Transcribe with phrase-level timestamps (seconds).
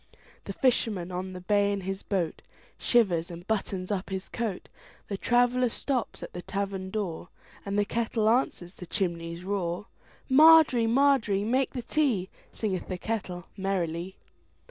[0.45, 4.67] The fisherman on the bay in his boatShivers and buttons up his coat;
[5.09, 7.29] The traveller stops at the tavern door,
[7.67, 9.85] And the kettle answers the chimney's roar.
[10.27, 14.17] Margery, Margery, make the tea, Singeth the kettle merrily.